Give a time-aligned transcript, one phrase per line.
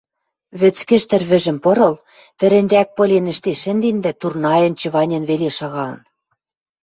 [0.59, 1.95] Вӹцкӹж тӹрвӹжӹм, пырыл,
[2.37, 6.01] тӹрӹньрӓк пылен ӹштен шӹнден дӓ турнаен, чыванен веле шагалын.